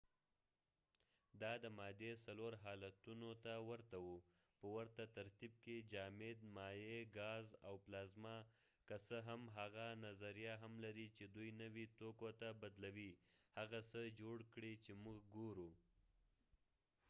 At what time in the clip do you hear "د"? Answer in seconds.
1.63-1.65